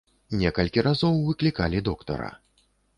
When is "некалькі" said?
0.43-0.85